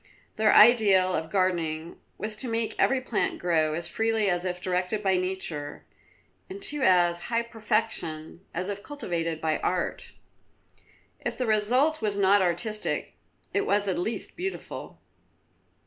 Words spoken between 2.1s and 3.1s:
was to make every